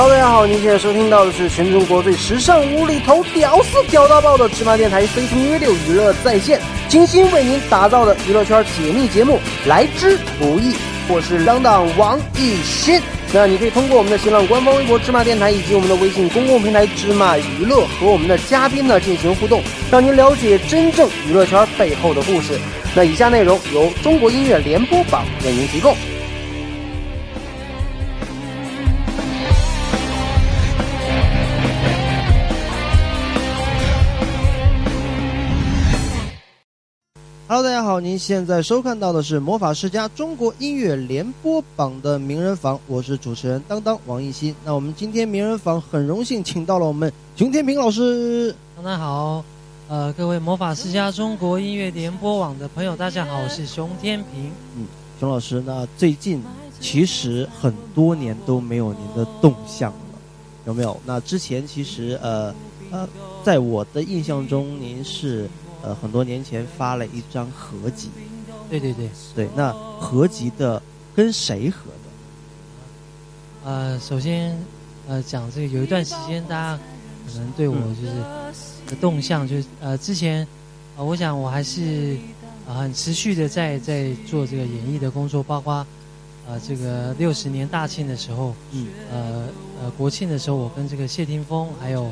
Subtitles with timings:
[0.00, 10.76] Hello，大家好，您现在收听到的是全中国最时尚、无厘头、屌丝、屌到爆的芝麻电台飞腾约六娱乐在线，精心为您打造的娱乐圈解密节目，来之不易。
[11.08, 13.02] 我是当当王艺新。
[13.32, 19.60] 那你可以通过我们的新浪官方微博芝麻电台以及我们的微信公共平台芝麻娱乐和我们的嘉宾呢进行互动，
[19.90, 22.56] 让您了解真正娱乐圈背后的故事。
[22.94, 25.96] 那以下内容由中国音乐联播榜为您提供。
[37.50, 44.54] Hello，大家好，您现在收看到的是《魔法世家中国音乐联播榜》的名人坊，我是主持人当当王艺兴。
[44.66, 48.54] 那我们今天名人坊很荣幸请到了我们熊天平老师。
[48.76, 49.42] 当当好，
[49.88, 54.52] 呃，各位《魔法世家中国音乐联播网》的朋友，大家好，我是熊天平。
[54.76, 54.86] 嗯，
[55.18, 56.42] 熊老师，那最近
[56.78, 59.98] 其实很多年都没有您的动向了，
[60.66, 60.94] 有没有？
[61.06, 62.54] 那之前其实呃
[62.90, 63.08] 呃，
[63.42, 65.48] 在我的印象中，您是。
[65.82, 68.10] 呃，很多年前发了一张合集，
[68.68, 69.48] 对对对对。
[69.54, 70.82] 那合集的
[71.14, 73.70] 跟谁合的？
[73.70, 74.58] 呃，首先
[75.06, 76.78] 呃讲这个，有一段时间大家
[77.32, 78.12] 可能对我就是
[78.88, 80.46] 的动向，就是呃之前
[80.96, 82.16] 啊，我想我还是
[82.68, 85.86] 啊很持续的在在做这个演艺的工作，包括
[86.48, 89.48] 呃这个六十年大庆的时候，嗯，呃
[89.82, 92.10] 呃国庆的时候，我跟这个谢霆锋还有。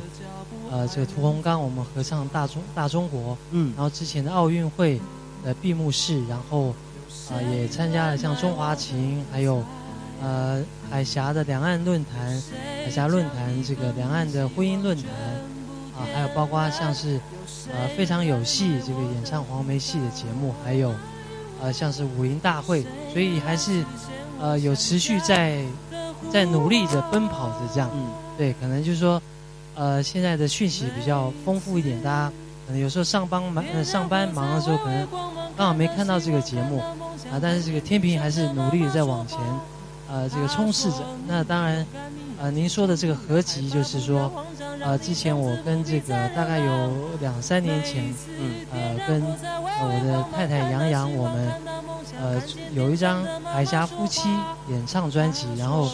[0.68, 5.00] 呃，这个屠洪刚，我们合唱《大中大中国》，嗯，然后之前的奥运会
[5.44, 6.74] 的闭幕式，然后
[7.30, 9.62] 啊也参加了像中华情，还有
[10.20, 12.42] 呃海峡的两岸论坛，
[12.84, 15.06] 海峡论坛这个两岸的婚姻论坛，
[15.96, 17.20] 啊，还有包括像是
[17.72, 20.92] 呃非常有戏这个演唱黄梅戏的节目，还有
[21.62, 23.84] 呃像是武林大会，所以还是
[24.40, 25.62] 呃有持续在
[26.32, 29.22] 在努力着奔跑着这样，嗯，对，可能就是说。
[29.76, 32.32] 呃，现在的讯息比较丰富一点，大家
[32.66, 35.06] 可能有时候上班忙，呃，上班忙的时候可能
[35.54, 36.78] 刚好没看到这个节目，
[37.30, 39.38] 啊，但是这个天平还是努力的在往前，
[40.10, 41.04] 呃，这个冲刺着。
[41.28, 41.86] 那当然，
[42.40, 44.44] 呃，您说的这个合集就是说，
[44.80, 48.02] 呃，之前我跟这个大概有两三年前，
[48.40, 51.52] 嗯，呃，跟我的太太杨洋，我们
[52.18, 54.30] 呃有一张海峡夫妻
[54.70, 55.90] 演唱专辑，然后，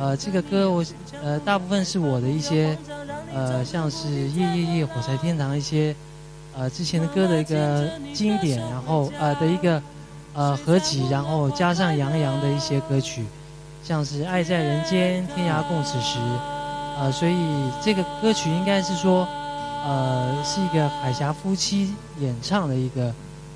[0.00, 0.84] 呃，这个歌我
[1.22, 2.76] 呃大部分是我的一些。
[3.32, 5.94] 呃，像是《夜夜夜》《火柴天堂》一些，
[6.52, 9.80] 呃，之前的歌的一个经典，然后呃的一个
[10.34, 13.24] 呃合集，然后加上杨洋的一些歌曲，
[13.84, 16.18] 像是《爱在人间》《天涯共此时》，
[16.98, 17.36] 呃，所以
[17.80, 19.28] 这个歌曲应该是说，
[19.84, 23.14] 呃，是一个海峡夫妻演唱的一个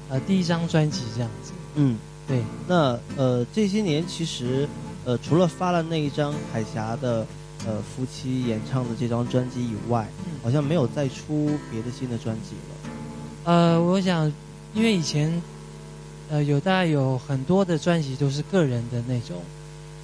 [0.08, 1.50] 呃第一张专辑这样子。
[1.74, 2.44] 嗯，对。
[2.68, 4.68] 那呃这些年其实
[5.04, 7.26] 呃除了发了那一张海峡的。
[7.66, 10.06] 呃，夫妻演唱的这张专辑以外，
[10.42, 12.90] 好像没有再出别的新的专辑了。
[13.44, 14.30] 呃，我想，
[14.74, 15.40] 因为以前，
[16.28, 19.40] 呃，有大概有很多的专辑都是个人的那种，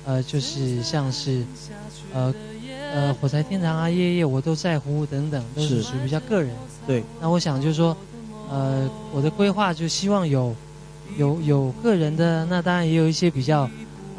[0.06, 1.44] 呃，就是像是，
[2.14, 2.32] 呃，
[2.94, 6.54] 呃，火柴天堂啊，夜夜我都在乎等等，都是属于比较个人。
[6.86, 7.04] 对。
[7.20, 7.94] 那我想就是说，
[8.48, 10.54] 呃，我的规划就希望有，
[11.18, 13.68] 有有个人的，那当然也有一些比较，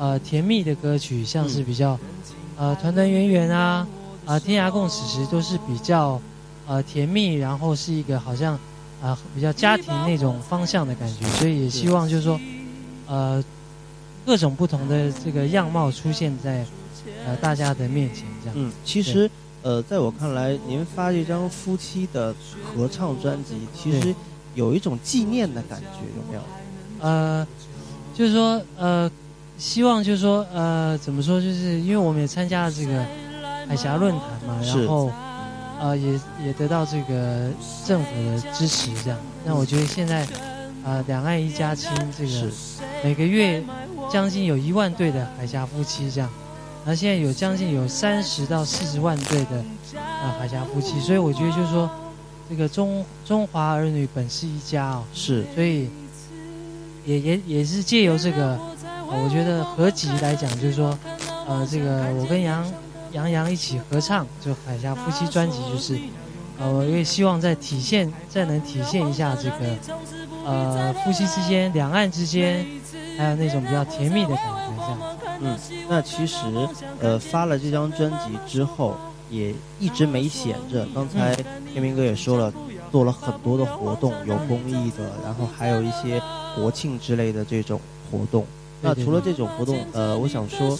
[0.01, 1.97] 呃，甜蜜的歌曲，像是比较。
[2.57, 3.87] 呃，团团圆圆啊，
[4.25, 6.19] 啊，天涯共此时都是比较，
[6.67, 8.57] 呃，甜蜜，然后是一个好像，
[9.01, 12.39] 啊，比较家庭那种方向的感觉，所以也希望就是说，
[13.07, 13.43] 呃，
[14.25, 16.65] 各种不同的这个样貌出现在，
[17.25, 18.55] 呃，大家的面前这样。
[18.57, 19.29] 嗯，其实，
[19.61, 24.15] 呃，在我看来，您发这张夫妻的合唱专辑，其实
[24.55, 26.41] 有一种纪念的感觉，有没有？
[26.99, 27.47] 呃，
[28.15, 29.11] 就是说，呃。
[29.61, 31.39] 希望就是说，呃，怎么说？
[31.39, 33.05] 就是因为我们也参加了这个
[33.67, 35.11] 海峡论坛嘛，然后，
[35.79, 37.47] 呃，也也得到这个
[37.85, 39.19] 政府的支持，这样。
[39.45, 40.25] 那我觉得现在，
[40.83, 42.49] 啊，两岸一家亲，这个
[43.03, 43.63] 每个月
[44.11, 46.27] 将近有一万对的海峡夫妻这样，
[46.83, 49.63] 那现在有将近有三十到四十万对的
[49.95, 51.87] 啊海峡夫妻，所以我觉得就是说，
[52.49, 55.87] 这个中中华儿女本是一家哦，是，所以
[57.05, 58.59] 也也也是借由这个。
[59.13, 60.97] 我觉得合集来讲，就是说，
[61.47, 62.65] 呃，这个我跟杨
[63.11, 65.99] 杨洋一起合唱，就《海峡夫妻》专辑，就是，
[66.59, 69.57] 呃，我也希望在体现，再能体现一下这个，
[70.45, 72.65] 呃，夫妻之间、两岸之间，
[73.17, 74.99] 还有那种比较甜蜜的感觉，这样。
[75.41, 75.57] 嗯，
[75.89, 76.37] 那其实，
[76.99, 78.95] 呃，发了这张专辑之后，
[79.29, 80.85] 也一直没闲着。
[80.93, 81.35] 刚才
[81.73, 82.53] 天明哥也说了，
[82.91, 86.21] 做了很多的活动，有公益的，然后还有一些
[86.55, 87.79] 国庆之类的这种
[88.09, 88.45] 活动。
[88.81, 90.77] 那除了这种活动，呃，我想说，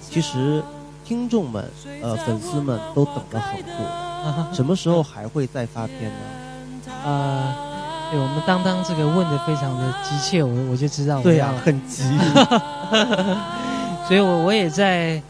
[0.00, 0.62] 其实
[1.04, 1.62] 听听众们、
[2.00, 6.16] 呃粉丝们都等了很久，什么时候还会再发片呢？
[7.04, 7.54] 呃，
[8.10, 11.20] 对我们当当这个问的非常的急切，我我就知道。
[11.20, 12.04] 对呀，很急。
[14.08, 15.20] 所以我我也在，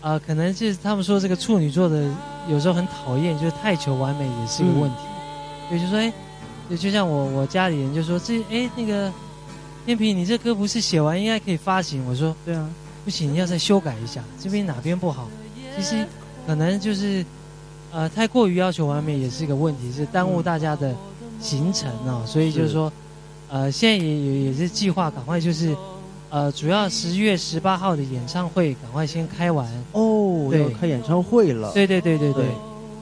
[0.00, 2.04] 啊，可能就是他们说这个处女座的
[2.48, 4.96] 有时候很讨厌，就是太求完美也是一个问题。
[5.68, 6.12] 所以就说，哎，
[6.68, 9.10] 就就像我我家里人就说，这哎那个
[9.84, 12.04] 天平，你这歌不是写完应该可以发行？
[12.06, 12.68] 我说，对啊，
[13.04, 15.28] 不行，要再修改一下，这边哪边不好？
[15.76, 16.06] 其实
[16.46, 17.24] 可能就是，
[17.90, 20.94] 呃，太过于要求完美也是一个问题，是耽误大家的。
[21.40, 22.92] 行程哦，所以就是说，
[23.48, 25.76] 呃，现在也也也是计划赶快就是，
[26.30, 29.66] 呃，主要十月十八号的演唱会赶快先开完。
[29.90, 31.72] 哦，要开演唱会了。
[31.72, 32.32] 对对对对。
[32.32, 32.46] 对，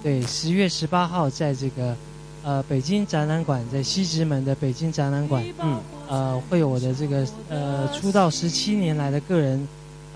[0.02, 1.94] 对，十月十八号在这个
[2.42, 5.78] 呃北京展览馆，在西直门的北京展览馆，嗯，
[6.10, 9.66] 呃，会有我的这个呃出道十七年来的个人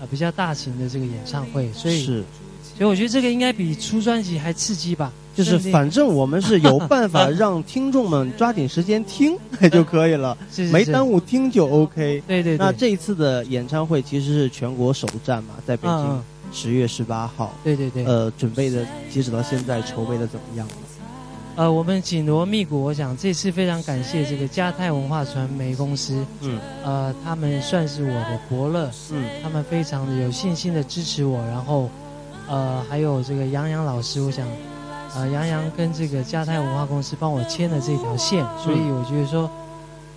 [0.01, 2.23] 呃比较大型的这个演唱会，所以是，
[2.77, 5.11] 所以我觉得这个应该比出专辑还刺激吧。
[5.33, 9.37] 就是反正我们是有办法 让听众们抓紧时间听
[9.69, 10.37] 就可以了，
[10.71, 12.23] 没耽误听就 OK。
[12.25, 12.57] 对对。
[12.57, 16.21] 那这一次的演唱会其实是全国首站嘛，在北京，
[16.53, 17.53] 十月十八号。
[17.65, 18.05] 对对对。
[18.05, 20.73] 呃，准备的截止到现在筹备的怎么样了？
[21.55, 31.89] 呃，我们紧锣密鼓，我想这次非常感谢这个嘉泰文化传媒公司，嗯，呃，他们算是我的伯乐，嗯，他们非常的有信心的支持我，然后，
[32.47, 34.47] 呃，还有这个杨洋老师，我想。
[35.17, 39.49] 呃，杨洋跟这个嘉泰文化公司帮我牵了这条线，所以我觉得说，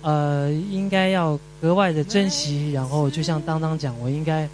[0.01, 2.73] 呃，应该要格外的珍惜。
[2.73, 4.45] 然后就像当当讲，我应该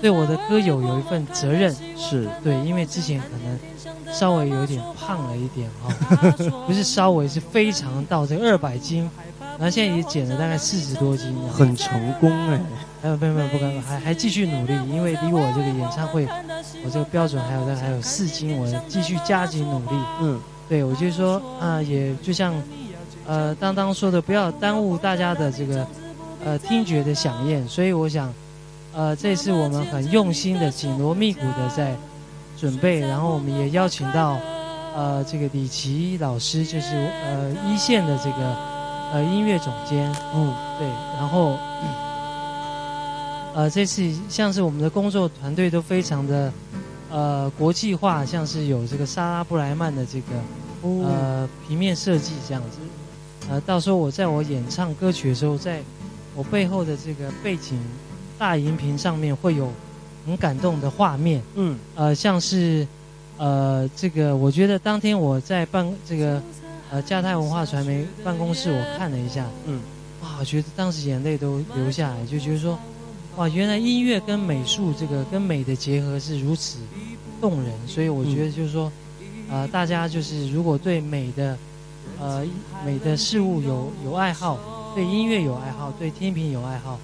[0.00, 5.94] 对我的歌友有一份责任，是对，因为之前可能稍微有点胖了一点哈，
[6.66, 9.08] 不是稍微，是非常到这个二百斤。
[9.58, 12.58] 然后现在也减了大概四十多斤，很成功哎！
[13.02, 16.26] 还有没有没有不敢还还继续努力，因为离我这个演唱会，
[16.82, 20.02] 我这个标准还有大概还有四斤，我继续加紧努力。
[20.22, 22.54] 嗯，对，我就是说啊，也就像，
[23.26, 25.86] 呃，当当说的，不要耽误大家的这个，
[26.42, 27.68] 呃，听觉的响应。
[27.68, 28.32] 所以我想，
[28.94, 31.94] 呃，这次我们很用心的紧锣密鼓的在
[32.58, 34.38] 准备，然后我们也邀请到，
[34.94, 38.70] 呃，这个李琦老师，就是呃一线的这个。
[39.12, 40.86] 呃，音乐总监，嗯，对，
[41.18, 41.58] 然后，
[43.52, 46.52] 呃，这次像是我们的工作团队都非常的，
[47.10, 50.26] 呃，国际化，像是有这个莎拉布莱曼的这个，
[51.04, 52.78] 呃，平面设计这样子，
[53.50, 55.82] 呃，到时候我在我演唱歌曲的时候，在
[56.36, 57.80] 我背后的这个背景
[58.40, 59.70] 大荧屏上面会有
[60.24, 62.86] 很感动的画面，嗯，呃，像是，
[63.36, 66.42] 呃，这个我觉得当天我在办这个。
[66.92, 69.80] 呃，嘉泰文化传媒办公室，我看了一下，嗯，
[70.24, 72.76] 哇，觉得当时眼泪都流下来，就觉得说，
[73.36, 76.78] 哇，原来音乐跟美术这个跟美的结合是如此
[77.40, 78.90] 动人，所以我觉得就是说，
[79.48, 81.56] 呃，大家就是如果对美的，
[82.18, 82.44] 呃，
[82.84, 84.58] 美的事物有有爱好，
[84.92, 86.98] 对音乐有爱好，对天平有爱好，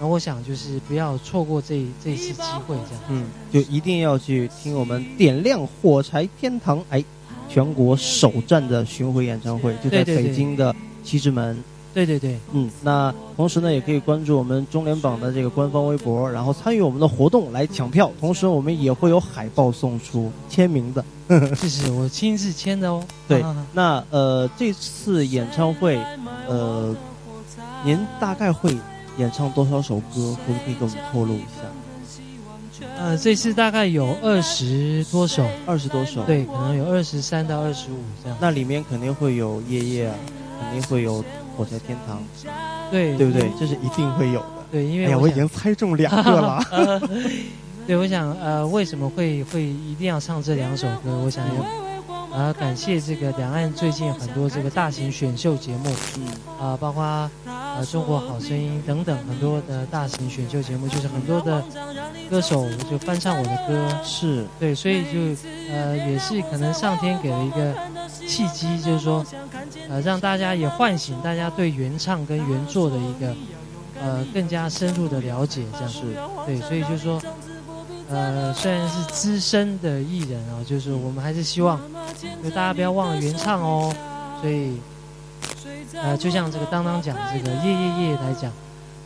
[0.00, 7.04] 那我想就是不要错过这这一次机会，这样，嗯，就一定要去听我们点亮火柴天堂，哎。
[7.48, 11.56] 全国首站的巡回演唱会就在北京的西直门。
[11.94, 18.10] 对对对，嗯，那同时呢，也可以关注我们中联榜的这个官方微博，然后参与我们的活动来抢票。
[18.18, 21.04] 同时，我们也会有海报送出，签名的。
[21.28, 23.02] 这 是我亲自签的哦。
[23.28, 25.98] 对，那呃，这次演唱会，
[26.48, 26.94] 呃，
[27.84, 28.76] 您大概会
[29.18, 30.36] 演唱多少首歌？
[30.46, 32.88] 可不可以给我们透露一下？
[32.98, 38.36] 呃，这次大概有二十多首，二十多首，对，可能有二十三到二十五这样。
[38.40, 40.14] 那里面肯定会有夜夜啊，
[40.60, 41.24] 肯定会有
[41.56, 42.22] 火柴天堂，
[42.90, 43.50] 对，对不对？
[43.58, 44.46] 这是一定会有的。
[44.70, 46.62] 对，因为哎呀，我已经猜中两个了。
[47.86, 51.16] 对，我想呃，为什么会会一定要唱这两首歌？
[51.24, 51.86] 我想要。
[52.36, 56.28] 啊，感谢这个两岸最近很多这个大型选秀节目，嗯，
[56.60, 57.30] 啊，包括
[57.76, 61.62] 呃中国好声音等等很多的大型选秀节目，就是很多的
[62.30, 65.42] 歌手就翻唱我的歌，是对，所以就
[65.72, 67.74] 呃也是可能上天给了一个
[68.26, 69.24] 契机，就是说
[69.88, 73.34] 呃让大家也唤醒大家对原唱跟原作的一个
[74.00, 76.02] 呃更加深入的了解，这样是
[76.46, 77.20] 对，所以就是说。
[78.08, 81.76] 呃，虽然是资深的艺人啊，就是我们还是希望，
[82.40, 83.92] 就大家不要忘了原唱哦。
[84.40, 84.80] 所以，
[85.94, 88.52] 呃，就像这个当当讲这个夜夜夜来讲，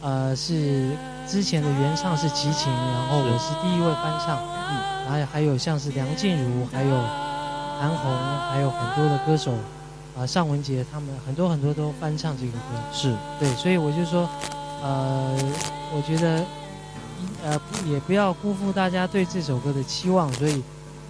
[0.01, 0.91] 呃，是
[1.27, 6.97] 之前的原唱是齐秦，然后我是第一位翻唱，嗯，然后还有像是梁静茹，还有
[7.79, 8.13] 韩红，
[8.51, 9.53] 还有很多的歌手，
[10.19, 12.59] 啊，尚雯婕他们很多很多都翻唱这个歌，
[12.93, 14.29] 是对，所以我就说，
[14.83, 15.37] 呃，
[15.95, 16.45] 我觉得。
[17.45, 20.63] 呃也不要辜负大家对这首歌的期望，所以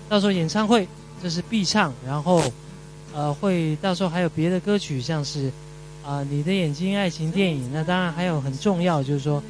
[0.09, 0.89] 到时候演唱会
[1.23, 2.43] 这是必唱，然后
[3.15, 5.51] 呃会到时候还有别的歌曲，像是
[6.05, 9.43] 啊你的眼睛爱情电影，那当然还有很重要就是说。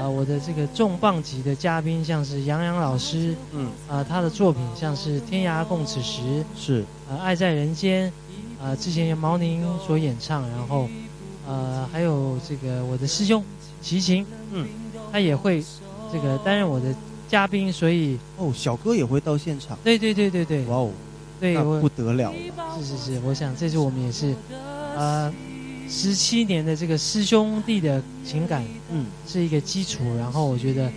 [0.00, 6.22] 啊，我的这个重磅级的嘉宾，像是杨洋老师，嗯，啊，他的作品像是《天涯共此时》，
[6.56, 8.10] 是，呃，《爱在人间》，
[8.64, 10.88] 啊，之前由毛宁所演唱，然后，
[11.46, 13.44] 呃，还有这个我的师兄
[13.82, 14.66] 齐秦，嗯，
[15.12, 15.62] 他也会
[16.10, 16.92] 这个担任我的
[17.28, 20.90] 嘉宾，所以哦，小哥也会到现场，对对对对对，哇哦，
[21.42, 24.34] 对，不得了了，是是是，我想这是我们也是，
[24.96, 25.34] 呃。
[25.88, 29.98] 十七年的这个师兄弟的情感，嗯，是一个基础。
[30.16, 30.90] 然后我觉得，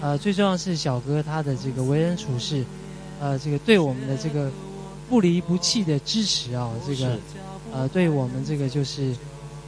[0.00, 2.64] 呃，最重要是小哥他的这个为人处事，
[3.20, 4.50] 呃，这个对我们的这个
[5.06, 7.18] 不离不弃的支持啊，这个，
[7.70, 9.14] 呃，对我们这个就是，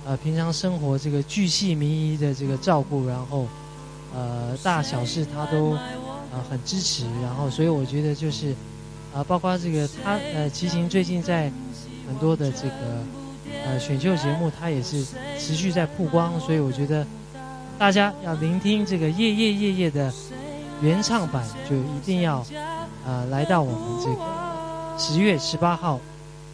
[0.06, 3.46] 呃，平常生活这个巨细靡遗的这个照顾，然后，
[4.14, 5.72] 呃，大小事他都，
[6.32, 7.04] 呃，很支持。
[7.20, 8.54] 然后，所以我觉得就是，
[9.14, 11.50] 啊，包括这个他，呃，齐秦最近在
[12.06, 12.74] 很多的这个。
[13.62, 15.04] 呃，选秀节目他也是
[15.38, 17.06] 持续在曝光，所以我觉得
[17.78, 20.10] 大家要聆听这个《夜夜夜夜》的
[20.80, 22.46] 原唱版，就一定要
[23.04, 26.00] 呃来到我们这个十月十八号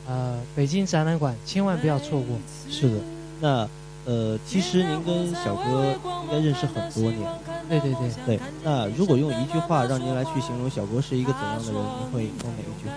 [0.08, 2.36] 呃北京展览馆，千万不要错过。
[2.68, 2.96] 是的，
[3.40, 3.68] 那
[4.06, 5.94] 呃，其实您跟小哥
[6.24, 7.20] 应该认识很多年。
[7.68, 8.40] 对对对对。
[8.62, 12.94] 那如果用一句话让您来去形容小哥是一个怎样的人，您会用哪一句话？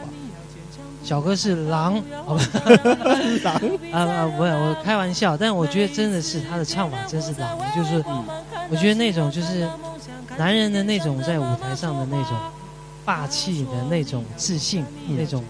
[1.02, 2.42] 小哥是狼，好吧？
[3.44, 3.56] 狼
[3.92, 8.04] 啊啊，不是我开玩笑，但我觉得真的是他的唱法真是狼，就是
[8.70, 9.68] 我觉得那种就是
[10.38, 12.38] 男人的那种在舞台上的那种
[13.06, 14.86] 霸气的那种自信，
[15.18, 15.44] 那种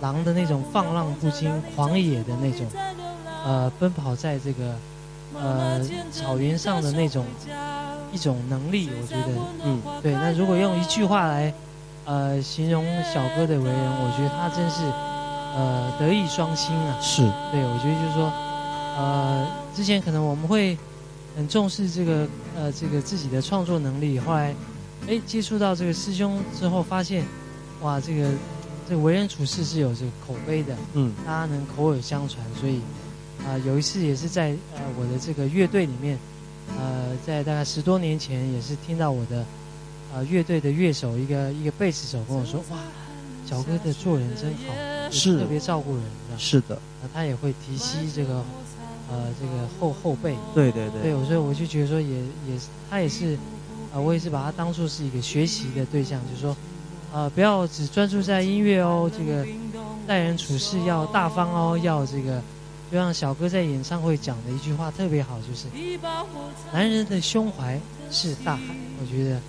[0.00, 2.66] 狼的那种放浪不羁、狂野的那种，
[3.44, 4.76] 呃，奔跑在这个
[5.34, 5.80] 呃
[6.12, 7.24] 草原上的那种
[8.14, 9.32] 一种能力，我觉得，
[9.64, 10.12] 嗯，对。
[10.14, 11.52] 那如果用一句话来。
[12.06, 14.82] 呃，形容小哥的为人，我觉得他真是，
[15.56, 16.94] 呃，德艺双馨啊。
[17.00, 18.30] 是，对，我觉得就是说，
[18.98, 20.76] 呃，之前可能我们会
[21.34, 24.54] 很重视这个，呃，这个自己的创作能力，后来，
[25.08, 27.24] 哎，接触到这个师兄之后，发现，
[27.80, 28.28] 哇，这个
[28.86, 32.82] 这个为人处事是有这个口碑的，嗯，大家能口耳相传，所以，
[33.46, 36.18] 啊，有一次也是在呃我的这个乐队里面，
[36.78, 39.44] 呃，在大概十多年前，也是听到我的。
[40.14, 42.78] 啊，乐队的乐手一个一个贝斯手跟我说：“哇，
[43.44, 46.04] 小哥的做人真好，是特别照顾人。”
[46.38, 48.34] 是的，那他也会提膝这个，
[49.10, 50.36] 呃，这个后后背。
[50.54, 51.02] 对对对。
[51.02, 52.56] 对，所以我就觉得说，也也
[52.88, 53.36] 他也是，
[53.92, 56.56] 啊，我也是把他当做是一个学习的对象，就是说，
[57.12, 59.44] 啊，不要只专注在音乐哦，这个
[60.06, 62.40] 待人处事要大方哦，要这个，
[62.94, 65.66] 就像小哥在演唱会讲的一句话特别好，就是
[66.72, 67.76] 男人的胸怀
[68.08, 68.62] 是大海。
[69.00, 69.40] 我觉得。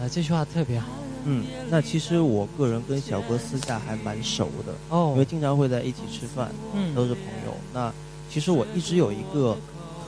[0.00, 0.86] 呃，这句话特别好。
[1.26, 7.54] 嗯，那其实我个人跟小哥私下还蛮熟的哦，因为经常会在一起吃饭，嗯，都是朋友。
[7.74, 7.92] 那
[8.30, 9.54] 其实我一直有一个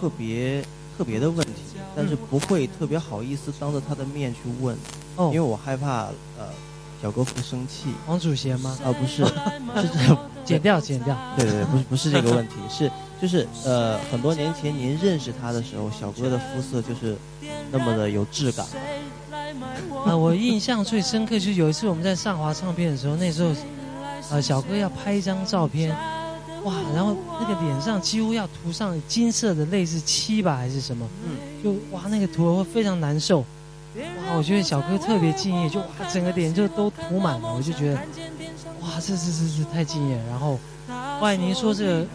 [0.00, 0.64] 特别
[0.96, 4.74] 特别的问题，但是不会特别好意思当着他的面去问，
[5.16, 6.04] 哦，因为我害怕
[6.38, 6.48] 呃
[7.02, 7.88] 小哥不生气。
[8.06, 8.78] 王祖贤吗？
[8.84, 9.24] 啊，不是，
[9.82, 11.16] 是这样，剪掉，剪掉。
[11.36, 12.88] 对对对，不是不是这个问题， 是
[13.20, 17.16] 就是呃很多年前您认识他的时候，小哥的肤色就是
[17.72, 18.64] 那么的有质感。
[20.06, 23.50] 啊，我印象最深刻就是有一次我们在上华唱片的时候，那时候，
[24.30, 25.90] 呃，小哥要拍一张照片，
[26.64, 33.44] 哇，然后那个脸上几乎要涂上金色的类似漆吧还是什么，嗯，就哇那个涂了会非常难受，
[33.96, 37.94] 哇，我觉得小哥特别敬业，就哇整个脸就都涂满了，我就觉得，
[38.80, 40.16] 哇，这这这这太敬业。
[40.28, 40.58] 然后，
[41.20, 42.06] 后来您说这个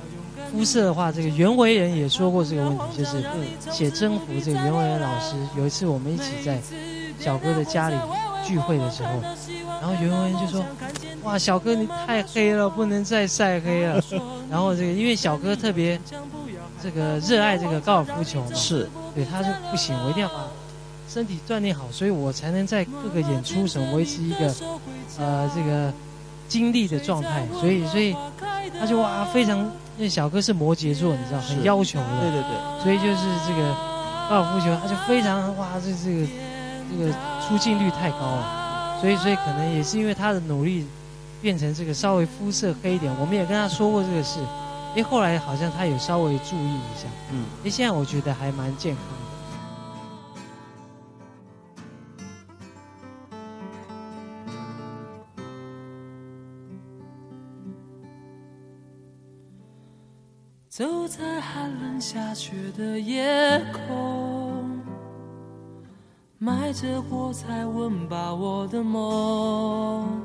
[0.51, 3.23] 肤色的话，这个袁惟仁也说过这个问题，就是
[3.71, 6.61] 写征服这个袁惟仁老师，有一次我们一起在。
[7.19, 7.95] 小哥的家里
[8.45, 9.09] 聚会的时候，
[9.81, 10.63] 然后袁惟仁就说
[11.25, 13.99] ：“哇，小哥你太黑了，不能再晒黑了。”
[14.51, 15.99] 然后这个因为小哥特别
[16.79, 20.46] 这个热爱这个高尔夫球嘛，是对他就不行，我一定要把
[21.07, 24.53] 身体锻炼好，所以我才能在各个演出时维持一个
[25.17, 25.91] 呃这个
[26.47, 27.45] 精力的状态。
[27.59, 28.15] 所以所以
[28.79, 29.57] 他就哇非常，
[29.97, 33.73] 因为小哥是摩羯座，你知道很要求的，对对对，所以就是这个
[34.29, 36.27] 高尔夫球他就非常哇这这个。
[36.89, 37.13] 这个
[37.45, 40.87] 出镜率太高了，所以所以可能也是因为他的努力，
[41.41, 43.13] 变成这个稍微肤色黑一点。
[43.19, 44.39] 我们也跟他说过这个事，
[44.95, 49.03] 哎，后来好像他有稍微注意一下，嗯，哎，现在我觉得还蛮健康
[61.07, 64.79] 在寒冷下雪的夜空。
[66.37, 70.21] 埋着火柴温饱我的梦，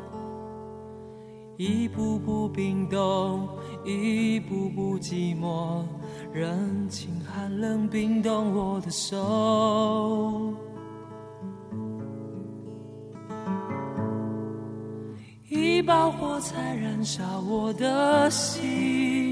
[1.56, 3.48] 一步步冰冻，
[3.84, 5.84] 一步步寂寞，
[6.32, 10.52] 任情寒冷冰冻我的手。
[15.48, 19.31] 一把火柴燃烧我的心，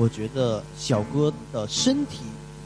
[0.00, 2.20] 我觉得小哥的身体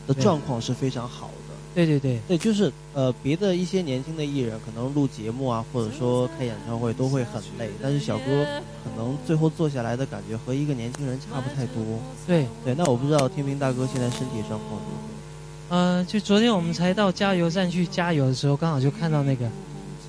[0.07, 1.55] 的状况是非常好的。
[1.75, 8.45] 对对对，对，就是呃，别的一些年轻的艺人可能录节目啊，或者说开演唱会都会很累，但是小哥
[8.85, 11.83] 可能最后坐下来的感觉和一个年轻人差不太多。
[12.25, 15.77] 对，对，那我不知道天明大哥现在身体状况如何？
[15.77, 19.45] 呃，就昨天我们才到加油站去加油的时候，刚好就看到那个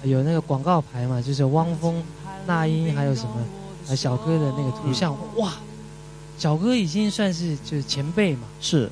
[0.03, 2.03] 呃有那个广告牌嘛，就是汪峰、
[2.45, 3.33] 那英还有什么
[3.87, 5.53] 呃小哥的那个图像，哇，
[6.37, 8.89] 小哥已经算是就是前辈嘛，是，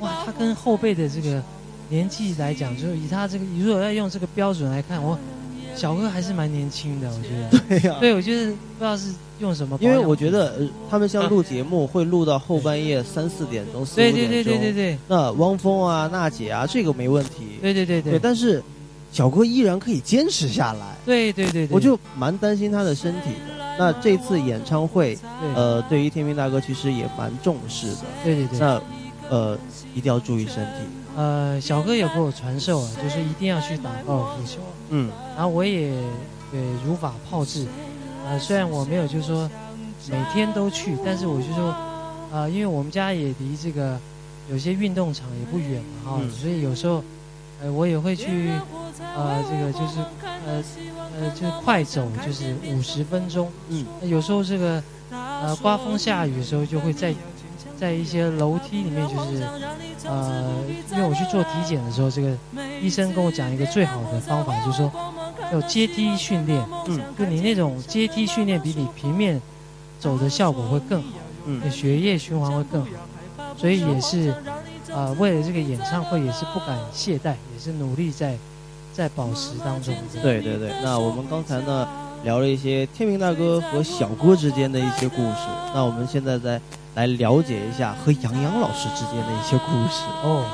[0.00, 1.42] 哇，他跟后辈的这个
[1.88, 5.18] 年纪来讲，就是以他这个如果要用这个标准来看，我
[5.74, 7.64] 小哥还是蛮年轻的，我觉得。
[7.68, 14.32] 对呀、对，我觉得不知道是用什么保因养品，为我觉得、呃、他们像录节目会录到后半夜三四点钟、四五对点钟。
[14.32, 17.58] 对对对对对那汪峰啊、娜姐啊，这个没问题。
[17.60, 18.62] 对对对对，但是
[19.10, 20.94] 小哥依然可以坚持下来。
[21.04, 23.53] 对对对对，我就蛮担心他的身体的。
[23.78, 25.18] 那这次演唱会，
[25.54, 27.98] 呃，对于天明大哥其实也蛮重视的。
[28.22, 28.80] 对对对，那
[29.28, 29.58] 呃，
[29.94, 30.86] 一定要注意身体。
[31.16, 34.60] 呃，小哥也给我传授啊，就是一定要去打高尔夫球，
[34.90, 35.90] 嗯，然后我也
[36.50, 37.66] 对如法炮制，
[38.26, 39.48] 呃，虽然我没有就是说
[40.10, 41.74] 每天都去，但是我就说，
[42.32, 43.98] 呃，因为我们家也离这个
[44.50, 46.30] 有些运动场也不远嘛哈、嗯。
[46.30, 47.02] 所以有时候，
[47.62, 48.50] 呃，我也会去，
[49.16, 50.00] 呃，这个就是
[50.46, 50.62] 呃
[51.20, 57.14] 呃就是快走，就是五十分钟，嗯，那有时候这个呃刮风下雨的时候就会在
[57.78, 59.46] 在一些楼梯里面就是。
[60.06, 60.52] 呃，
[60.90, 62.36] 因为我去做体检的时候，这个
[62.78, 64.92] 医生跟我讲一个最好的方法，就是说
[65.50, 66.62] 要阶梯训练。
[66.86, 69.40] 嗯，就你那种阶梯训练，比你平面
[69.98, 71.08] 走的效果会更好，
[71.46, 72.88] 嗯你血液循环会更好。
[73.56, 74.34] 所以也是，
[74.94, 78.36] 呃，为了这个演唱会也是不敢懈怠，也是努力在
[78.92, 79.92] 在保持当中。
[80.22, 80.72] 对对对。
[80.82, 81.88] 那我们刚才呢
[82.22, 86.60] 聊了一些天明大哥和小哥之间的一些故事，那我们现在再
[86.94, 90.04] 来了解一下和杨洋老师之间的一些故事。
[90.22, 90.44] 哦，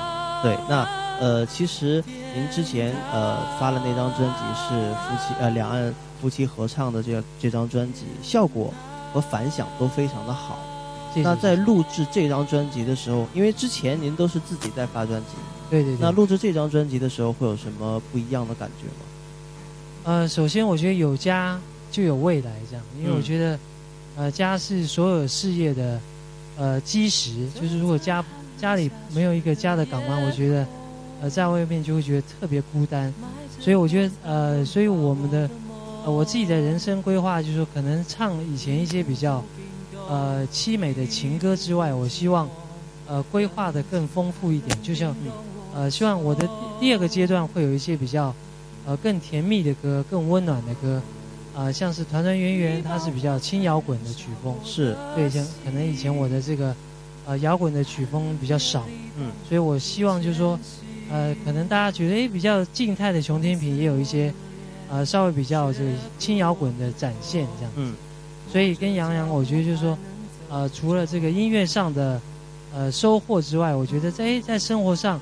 [0.42, 0.88] 对，那
[1.20, 2.03] 呃，其实
[2.35, 8.72] 您之前呃发了那张专辑是夫妻呃两岸夫妻合唱的这这张专辑，效果
[9.12, 10.59] 和反响都非常的好。
[11.12, 15.29] 谢谢那在录制这张专辑的时候，因为之前您都是自己在发专辑，
[15.68, 19.05] 对对对，那录制这张专辑的时候会有什么不一样的感觉吗？
[20.05, 23.16] 呃，首先我觉得有家就有未来，这样，因为嗯。
[23.16, 23.59] 我觉得，
[24.16, 26.01] 呃，家是所有事业的
[26.57, 28.25] 呃基石，就是如果家
[28.57, 30.66] 家里没有一个家的港湾，我觉得，
[31.23, 33.12] 呃，在外面就会觉得特别孤单，
[33.59, 35.51] 所以我觉得，呃，所以我们的，
[36.05, 39.44] 呃，我自己的人生规划就是说，可能唱以前一些比较，
[40.11, 42.49] 呃，凄美的情歌之外，我希望，
[43.07, 45.14] 呃，规划的更丰富一点，就像，
[45.73, 48.35] 呃，希望我的第第二个阶段会有一些比较。
[48.87, 51.03] 呃更甜蜜的歌，更温暖的歌，
[51.55, 56.75] 啊、像是团团圆圆，它是比较轻摇滚的曲风，是，对，像可能以前我的这个
[57.27, 58.87] 呃摇滚的曲风比较少，
[59.18, 60.59] 嗯，所以我希望就是说，
[61.11, 64.33] 呃，可能大家觉得哎比较静态的熊天平也有一些，
[64.90, 67.94] 呃，稍微比较这个轻摇滚的展现这样，嗯，
[68.51, 69.97] 所以跟杨洋，我觉得就是说，
[70.49, 72.21] 呃，除了这个音乐上的
[72.75, 75.21] 呃收获之外，我觉得在诶在生活上，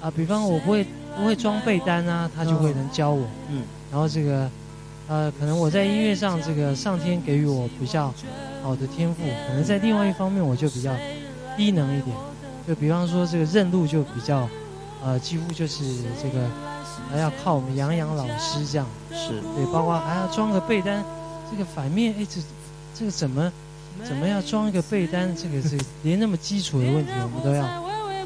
[0.00, 3.62] 啊、比方我不会不会装被单啊，他就会能教我，嗯，
[3.92, 4.50] 然后这个，
[5.08, 8.12] 呃，可能我在音乐上这个上天给予我比较
[8.62, 10.90] 好的天赋，可能在另外一方面我就比较
[11.58, 12.16] 低能一点，
[12.66, 14.48] 就比方说这个认路就比较，
[15.04, 15.84] 呃，几乎就是
[16.22, 16.46] 这个
[17.10, 21.04] 还要靠我们杨洋老师这样，是，对，包括还要装个被单，
[21.50, 22.40] 这个反面，哎，这
[22.94, 23.52] 这个怎么
[24.04, 27.64] 怎么样装一个被单，这个这个连那么基础的问题 我们都要，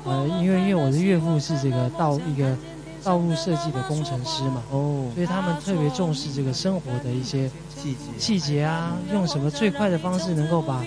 [0.05, 2.57] 呃，因为因为我的岳父是这个道一个
[3.03, 10.85] 道路设计的工程师嘛，哦，所以他们特别重视这个生活的一些细节，细节啊，用什么最快的方式能够把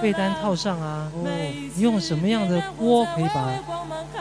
[0.00, 1.26] 被单套上啊，哦，
[1.74, 3.52] 你用什么样的锅可以把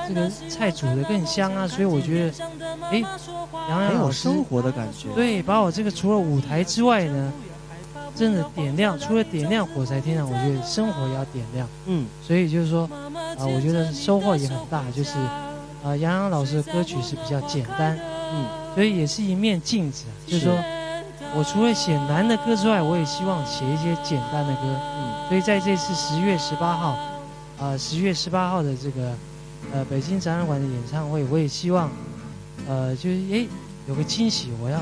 [0.07, 2.45] 这个菜煮得更香啊，所以我觉得，
[2.91, 3.03] 哎，
[3.69, 7.31] 杨洋很老师有生活的感觉，，对，把我这个除了舞台之外呢，
[8.17, 11.67] 真的点亮，除了点亮火柴天堂，我觉得生活也要点亮。
[11.85, 12.89] 嗯，所以就是说，
[13.37, 15.19] 啊、我觉得收获也很大，就是，
[15.83, 17.95] 啊、杨洋老师的歌曲是比较简单，
[18.33, 20.53] 嗯，所以也是一面镜子，就是说
[21.35, 26.97] 我除了写难的歌之外，我也希望写一些简单的歌，嗯，所以在这次十月十八号，
[27.59, 29.13] 啊、十月十八号的这个，
[29.73, 31.89] 呃，北京展览馆的演唱会，我也希望，
[32.67, 33.45] 呃，就是哎
[33.87, 34.79] 有个惊喜，我要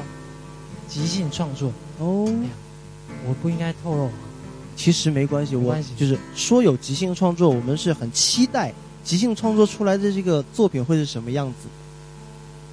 [0.88, 1.70] 即兴创作，
[2.00, 2.32] 哦，
[3.28, 4.10] 我不应该透露。
[4.76, 8.74] 其实没关系，我就是说有即兴创作，我们是很期待
[9.06, 11.70] 即兴创作出来的这个作品会是什么样子。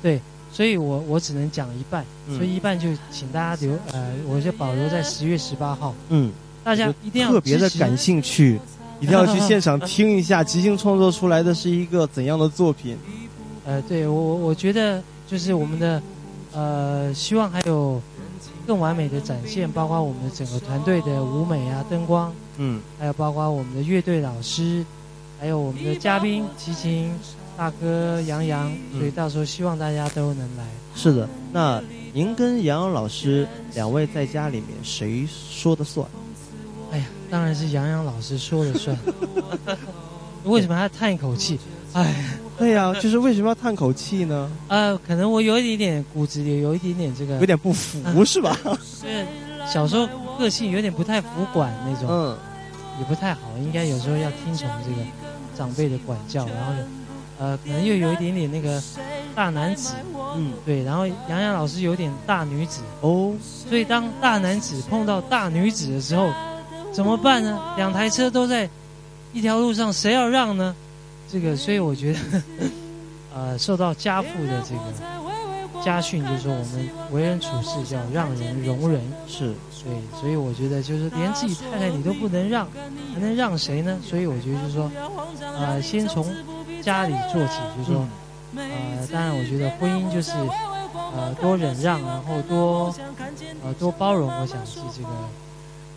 [0.03, 0.21] 对，
[0.53, 6.33] 所以我我只能讲一半，嗯所以一半就请大家留，呃，我就保留在十月十八号，嗯，
[6.65, 8.59] 大家一定要特别的感兴趣，
[8.99, 12.99] 一定要去现场听一下即兴创作出来的是一个怎样的作品。
[13.65, 16.03] 呃，对我我我觉得就是我们的，
[16.53, 18.03] 呃，希望还有
[18.67, 24.85] 更完美的展现，包括我们的整个团队的舞美啊、灯光，嗯，还有包括我们的乐队老师，
[25.41, 27.13] 还有我们的嘉宾齐秦
[27.57, 30.65] 大哥杨洋，嗯所以到时候希望大家都能来。
[30.95, 31.29] 是的。
[31.53, 36.07] 那您跟杨洋老师两位在家里面谁说的算？
[36.93, 38.97] 哎呀，当然是杨洋老师说了算。
[40.45, 41.59] 为什么还要叹一口气？
[41.93, 44.51] 哎， 对呀、就是为什么要叹口气呢？
[44.69, 48.57] 呃，可能我有一点点骨子里有一点点这个，有点不服是吧？
[48.65, 48.75] 就
[49.09, 49.27] 是
[49.67, 52.37] 小时候个性有点不太服管那种，嗯，
[52.99, 54.97] 也不太好，应该有时候要听从这个
[55.57, 56.73] 长辈的管教，然后
[57.39, 58.81] 呃，可能又有一点点那个
[59.35, 59.95] 大男子，
[60.37, 63.33] 嗯，对，然后杨洋老师有点大女子，哦，
[63.69, 66.31] 所以当大男子碰到大女子的时候，
[66.93, 67.59] 怎么办呢？
[67.77, 68.69] 两台车都在
[69.33, 70.75] 一条路上，谁要让呢？
[71.33, 72.19] 这个，所以我觉得，
[73.35, 82.69] 呃，受到家父的这个家训，就是说我们为人处事叫让人容人，是，对，所以我觉得就是连自己太太你都不能让，
[83.15, 83.99] 还能让谁呢？
[84.05, 84.91] 所以我觉得就是说，
[85.57, 86.23] 呃，先从
[86.83, 88.07] 家里做起，就是说，
[88.55, 90.33] 呃，当然我觉得婚姻就是，
[91.17, 92.95] 呃，多忍让，然后多，
[93.65, 95.09] 呃，多包容，我想是这个，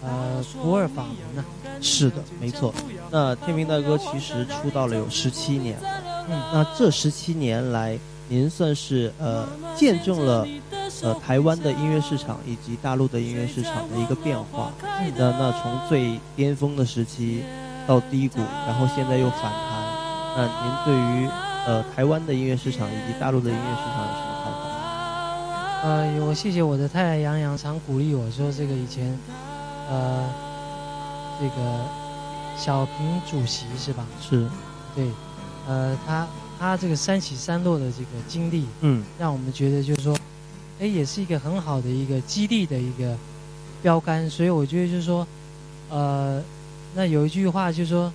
[0.05, 1.43] 呃，不二法门呐、
[1.81, 2.73] 是的，没错。
[3.09, 5.89] 那天明大哥其实出道了有十七年了，
[6.29, 7.97] 嗯，那这十七年来，
[8.29, 10.47] 您算是呃见证了
[11.01, 14.71] 呃台湾的音乐市场以及大陆的音乐市场的一个变化。
[14.81, 17.43] 嗯那那从最巅峰的时期
[17.85, 19.85] 到低谷，然后现在又反弹。
[20.37, 21.29] 那您对于
[21.67, 24.59] 呃台湾的音乐市场以及大陆的音乐市场有什么看法？
[25.83, 29.17] 呃，我谢谢我的太太杨洋，常鼓励我说，这个以前，
[29.89, 30.29] 呃，
[31.39, 31.85] 这个
[32.57, 34.05] 小平主席是吧？
[34.21, 34.47] 是，
[34.95, 35.09] 对，
[35.67, 40.17] 呃，他他这个三起三落的这个经历，嗯让我们觉得就是说，
[40.79, 43.15] 哎，也是一个很好的一个激励的一个
[43.81, 44.29] 标杆。
[44.29, 45.27] 所以我觉得就是说，
[45.89, 46.41] 呃，
[46.95, 48.11] 那有一句话就是说，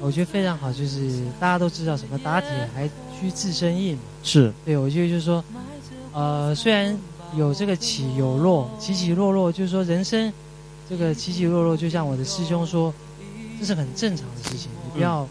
[0.00, 2.88] 我觉得非常好，就是大家都知道什么打铁还
[3.20, 4.02] 需自身硬嘛。
[4.22, 5.44] 是，对，我觉得就是说，
[6.12, 6.96] 呃，虽然
[7.36, 10.32] 有这个起有落，起起落落，就是说人生
[10.88, 12.92] 这个起起落落，就像我的师兄说，
[13.58, 15.28] 这是很正常的事情，你不要、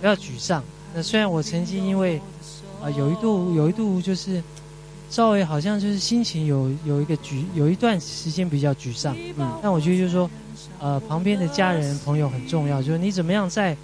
[0.00, 0.62] 不要沮丧。
[0.94, 2.20] 那虽然我曾经因为
[2.82, 4.42] 啊、有一度有一度就是
[5.08, 10.28] 稍微好像就是心情有有一个沮有一段时间比较沮丧，嗯但我觉得就是说，
[10.80, 13.76] 呃，旁边的家人朋友很重要，就是你怎么样在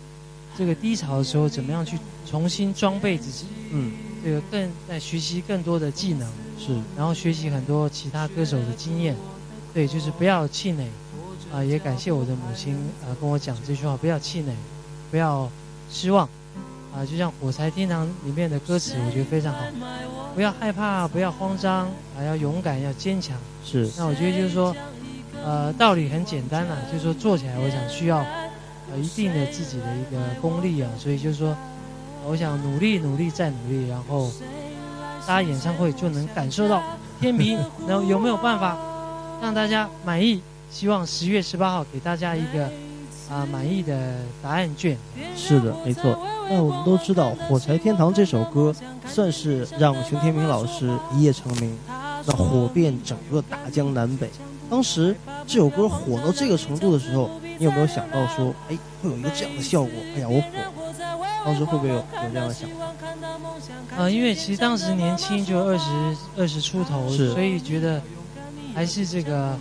[0.57, 1.97] 这个低潮的时候，怎么样去
[2.29, 3.47] 重新装备自己。
[3.71, 3.93] 嗯
[4.25, 6.29] 这个更在学习更多的技能，
[6.59, 9.15] 是然后学习很多其他歌手的经验，
[9.79, 10.89] 对，就是不要气馁，
[11.55, 14.53] 啊、也感谢我的母亲啊、跟我讲这句话，不要气馁，
[15.09, 15.49] 不要
[15.89, 16.29] 失望，
[16.93, 19.61] 啊、就像《火柴天堂》里面的歌词，我觉得非常好，
[20.35, 21.87] 不要害怕，不要慌张，
[22.19, 23.39] 啊，要勇敢，要坚强。
[23.65, 24.75] 是那我觉得就是说，
[25.45, 28.19] 呃，道理很简单啦，就是说做起来，我想需要
[28.91, 31.57] 呃一定的自己的一个功力啊，所以就是说，
[32.27, 34.29] 我想努力努力再努力，然后
[35.25, 36.83] 大家演唱会就能感受到
[37.21, 38.77] 天平，然后有没有办法
[39.41, 40.41] 让大家满意？
[40.71, 42.65] 希望十月十八号给大家一个
[43.31, 44.97] 啊、满意的答案卷。
[45.37, 46.19] 是的，没错。
[46.51, 48.75] 那我们都知道，《火柴天堂》这首歌
[49.07, 51.77] 算是让熊天平老师一夜成名，
[52.27, 54.31] 那火遍整个大江南北。
[54.71, 55.15] 当时
[55.47, 59.93] 这首歌火到这个程度的时候，你有没有想到说，哎，会有一个这样的效果？
[60.17, 60.49] 哎呀，我火！
[61.45, 62.77] 当时会不会有有这样的想法？
[63.97, 68.03] 呃，因为其实当时年轻，就二十二十出头，是所以觉得
[68.75, 69.57] 还是这个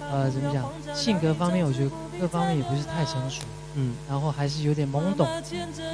[0.00, 0.64] 呃怎么讲，
[0.94, 1.90] 性格方面我觉得
[2.20, 3.42] 各方面也不是太成熟，
[3.74, 3.94] 嗯。
[4.08, 5.26] 然后还是有点懵懂，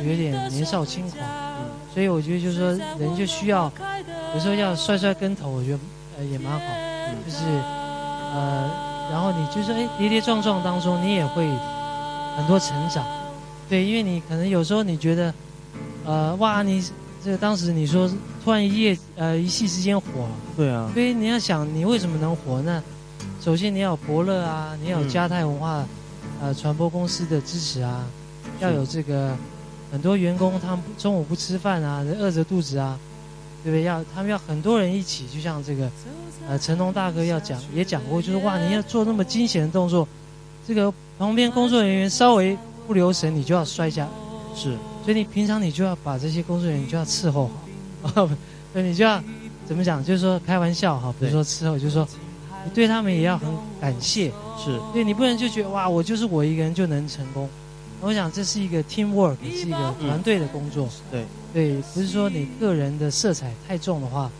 [0.06, 3.70] 有点年少轻狂，嗯，所以我觉得就是说人就需要
[4.34, 5.78] 有时候要摔摔跟头，我觉得
[6.18, 7.16] 呃也蛮好，嗯。
[7.24, 7.44] 就是
[8.32, 8.70] 呃
[9.10, 11.48] 然后你就是哎跌跌撞撞当中你也会
[12.36, 13.04] 很多成长，
[13.68, 15.34] 对，因为你可能有时候你觉得
[16.04, 16.80] 呃哇你
[17.22, 18.10] 这个当时你说
[18.42, 20.30] 突然一夜呃一夕之间火了。
[20.56, 22.82] 对啊，所以你要想，你为什么能火呢？
[23.40, 25.84] 首先你要有伯乐啊，你要嘉泰文化，
[26.42, 28.04] 呃，传播公司的支持啊，
[28.60, 29.34] 要有这个
[29.90, 32.98] 很多员工他们中午不吃饭啊，饿着肚子啊，
[33.62, 33.84] 对不对？
[33.84, 35.90] 要他们要很多人一起，就像这个，
[36.48, 40.06] 呃，成龙大哥要讲也讲过，就是哇，你要做那么惊险的动作，
[40.66, 42.56] 这个旁边工作人员稍微
[42.86, 44.06] 不留神，你就要摔下，
[44.54, 47.50] 是所以你平常你就要把这些工作人员就要伺候
[48.02, 48.36] 好， 啊，
[48.72, 49.22] 所以你就要
[49.66, 50.04] 怎么讲？
[50.04, 52.06] 就是说开玩笑哈，不是说伺候，就是说
[52.64, 53.48] 你对他们也要很
[53.80, 57.48] 感谢，是，对你不能就觉得哇，我就是我一个人就能成功。
[58.02, 60.88] 我想这是一个 team work，是一个团队的工作。
[61.10, 64.30] 对对，不是说你个人的色彩太重的话，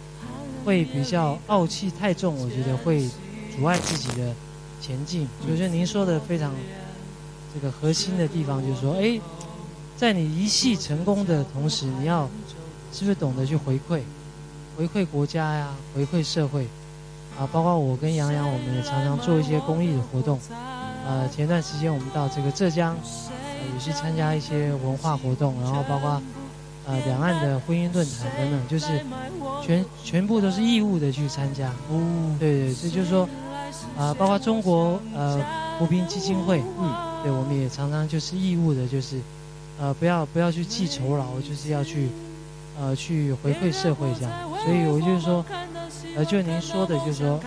[0.65, 3.07] 会比较傲气太重，我觉得会
[3.55, 4.35] 阻碍自己的
[4.81, 5.29] 前进。
[5.45, 6.55] 所以说您说的非常
[7.53, 9.21] 这个核心的地方，就是说，哎，
[10.01, 12.27] 在你一系成功的同时，你要
[12.91, 14.01] 是不是懂得去回馈，
[14.75, 16.67] 回馈国家呀，回馈社会
[17.39, 17.47] 啊？
[17.53, 20.41] 包括我跟杨洋，我们也常常做一些公益的活动。
[21.07, 22.97] 呃，前段时间我们到这个浙江，
[23.29, 26.23] 呃、也去参加一些文化活动，然后包括
[26.87, 29.05] 呃两岸的婚姻论坛等等，就是
[29.63, 31.69] 全全部都是义务的去参加。
[31.91, 33.29] 哦，对对，这就是说，
[33.99, 35.39] 啊、包括中国呃
[35.79, 36.91] 扶贫基金会，嗯，
[37.23, 39.21] 对，我们也常常就是义务的，就是
[39.81, 42.09] 呃不要不要去记酬劳，就是要去
[42.79, 44.33] 呃去回馈社会这样。
[44.65, 45.45] 所以我就是说，
[46.15, 47.41] 呃，就您说的，就是说，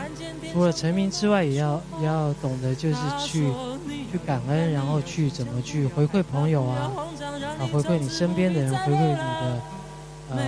[0.51, 3.51] 除了成名之外，也要也要懂得就是去
[4.11, 6.91] 去感恩，然后去怎么去回馈朋友啊，
[7.59, 9.61] 啊，回馈你身边的人，回馈你的
[10.31, 10.39] 呃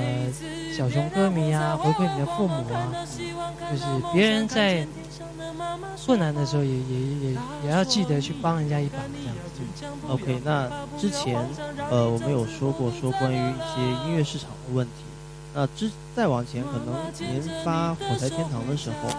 [0.76, 2.92] 小熊歌迷啊，回馈你的父母啊，
[3.70, 4.88] 就是别人在
[6.04, 9.35] 困难的时候也也也也要记得去帮人家一把这样。
[10.08, 11.38] OK，那之前
[11.90, 15.04] 呃我们有说过说关于一些音乐市场的问题，
[15.54, 19.10] 那之再往前可能研发《火柴天堂》的时候，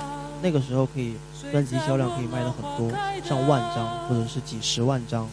[0.43, 1.17] 那个时候可以
[1.51, 2.91] 专辑销量可以卖的很多，
[3.25, 5.29] 上万张或者是几十万张，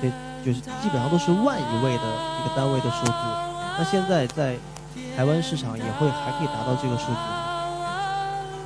[0.00, 0.10] 对，
[0.44, 2.04] 就是基本上都是万一位的
[2.40, 3.12] 一个单位的数字。
[3.78, 4.56] 那现在在
[5.16, 7.18] 台湾市场也会还可以达到这个数字。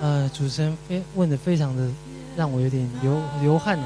[0.00, 1.88] 呃，主持人非问的非常的
[2.36, 3.84] 让我有点流流汗的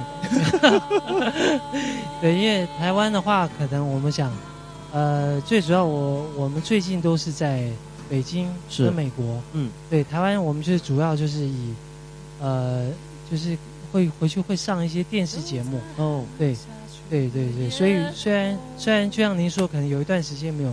[0.60, 1.60] 感觉。
[2.20, 4.32] 对，因为台湾的话，可能我们想，
[4.92, 7.68] 呃，最主要我我们最近都是在
[8.08, 9.40] 北京是跟美国。
[9.52, 11.74] 嗯，对，台湾我们就是主要就是以，
[12.40, 12.88] 呃，
[13.30, 13.56] 就是
[13.92, 15.80] 会回去会上一些电视节目。
[15.96, 16.56] 哦，对，
[17.10, 20.72] 对对对，所以虽然虽然就像您说，可能有一段时间没有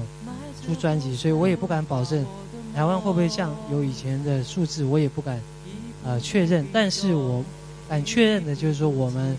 [0.66, 2.26] 出专辑，所以我也不敢保证
[2.74, 5.40] 台湾会不会像有以前的数字，我也不敢
[6.06, 6.66] 呃确认。
[6.72, 7.44] 但是我
[7.89, 9.38] 敢确认的就是说，我们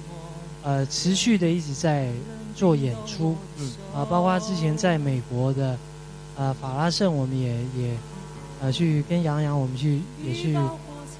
[0.62, 2.08] 呃持续的一直在
[2.54, 5.76] 做演出，嗯啊、包括之前在美国的
[6.36, 7.96] 呃法拉盛，我们也也
[8.60, 10.56] 呃去跟杨洋，我们去也去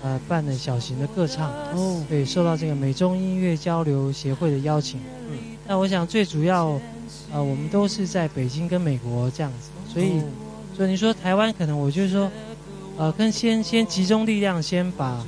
[0.03, 1.51] 呃办了小型的歌唱。
[1.75, 5.01] 哦，对，受到这个美中音乐交流协会的邀请。
[5.31, 6.79] 嗯，那我想最主要，
[7.33, 10.25] 呃，我们都是在北京跟美国这样子，所以，哦
[10.77, 12.29] 所以你说台湾可能我就是说，
[12.97, 15.25] 呃，跟先先集中力量，先把，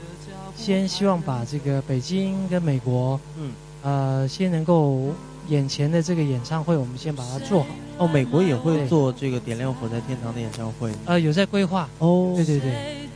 [0.57, 5.13] 先希望把这个北京跟美国，嗯，呃，先能够
[5.49, 7.67] 眼前的这个演唱会，我们先把它做好。
[7.99, 10.91] 哦，美国也会做这个点亮火灾天堂的演唱会。
[11.05, 11.89] 呃，有在规划。
[11.99, 12.33] 哦。
[12.37, 12.73] 对对对，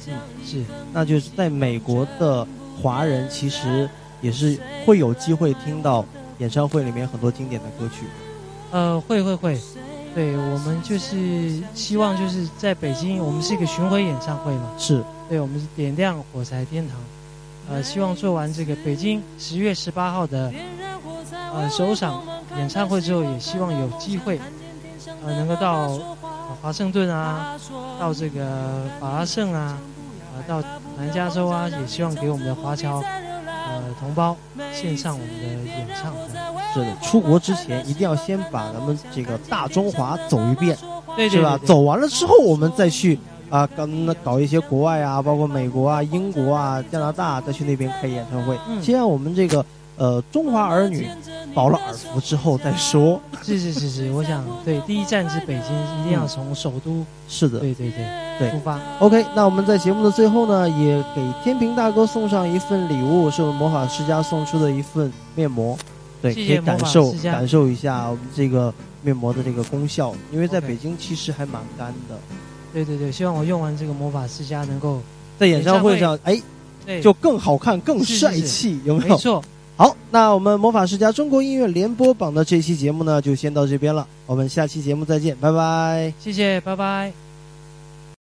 [0.09, 2.47] 嗯，是，那就是在美国的
[2.81, 3.89] 华人其实
[4.23, 6.05] 也是会有机会听到
[6.39, 8.07] 演唱会里面很多经典的歌曲。
[8.71, 9.61] 呃，会会会，
[10.15, 16.97] 对我们就是希望就是在北京，我们是一个巡回演唱会嘛，是，对，我们是点亮火柴天堂，
[17.71, 20.53] 呃，希望做完这个北京十月十八号的
[21.55, 22.23] 呃首场
[22.57, 24.41] 演唱会之后，也希望有机会，
[25.25, 25.87] 呃，能够到、
[26.23, 27.57] 呃华盛顿啊，
[27.99, 29.79] 到这个法拉盛啊，
[30.35, 30.61] 呃，到
[30.99, 34.37] 南加州啊，也希望给我们的华侨呃同胞
[34.73, 36.19] 献上我们的演唱会。
[36.75, 40.77] 是的，出国之前一定要先把咱们这个大中华走一遍，
[41.15, 41.57] 对对是吧？
[41.57, 43.19] 对对走完了之后，我们再去
[43.51, 48.57] 啊，跟搞一些国外啊，包括美国啊、英国啊、加拿大，再去那边开演唱会。
[48.69, 49.65] 嗯先让我们这个
[49.97, 51.07] 呃中华儿女
[51.53, 53.21] 饱了耳福之后再说。
[53.43, 58.07] 是是是是，我想对，第一站是北京，一定要从首都，是的，对对对
[58.39, 58.79] 对出发。
[59.01, 65.77] OK，那我们在节目的最后呢，也给天平大哥送上一份礼物，是我们魔法世家送出的一份面膜。
[66.23, 72.19] 对，谢谢可以感受感受一下我们这个面膜的这个功效，因为在北京其实还蛮干的，
[72.73, 75.01] 对对对，希望我用完这个魔法世家能够
[75.39, 76.41] 在演唱会上，哎，
[76.87, 79.15] 对，就更好看、更是是帅气，有没有？
[79.15, 79.43] 没错，
[79.77, 86.13] 好，那我们魔法世家中国音乐联播榜的这期节目呢，就先到这边了，我们下期节目再见，拜拜。
[86.21, 87.30] 谢谢，拜拜。